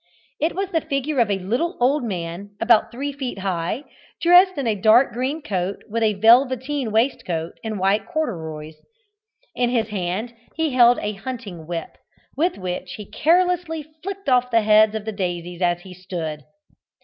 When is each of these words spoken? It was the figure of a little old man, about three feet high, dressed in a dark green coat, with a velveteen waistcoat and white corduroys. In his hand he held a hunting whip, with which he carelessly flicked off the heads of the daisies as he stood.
It 0.39 0.55
was 0.55 0.69
the 0.71 0.81
figure 0.81 1.19
of 1.19 1.29
a 1.29 1.37
little 1.37 1.77
old 1.79 2.03
man, 2.03 2.55
about 2.59 2.91
three 2.91 3.11
feet 3.13 3.37
high, 3.37 3.83
dressed 4.19 4.57
in 4.57 4.65
a 4.65 4.73
dark 4.73 5.13
green 5.13 5.43
coat, 5.43 5.83
with 5.89 6.01
a 6.01 6.13
velveteen 6.15 6.91
waistcoat 6.91 7.59
and 7.63 7.77
white 7.77 8.07
corduroys. 8.07 8.77
In 9.53 9.69
his 9.69 9.89
hand 9.89 10.33
he 10.55 10.71
held 10.71 10.97
a 11.03 11.13
hunting 11.13 11.67
whip, 11.67 11.99
with 12.35 12.57
which 12.57 12.93
he 12.93 13.05
carelessly 13.05 13.85
flicked 14.01 14.27
off 14.27 14.49
the 14.49 14.63
heads 14.63 14.95
of 14.95 15.05
the 15.05 15.11
daisies 15.11 15.61
as 15.61 15.81
he 15.81 15.93
stood. 15.93 16.45